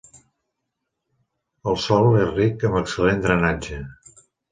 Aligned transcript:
El 1.73 1.77
sòl 1.83 2.09
és 2.21 2.31
ric 2.39 2.65
amb 2.71 2.79
excel·lent 2.81 3.21
drenatge. 3.27 3.83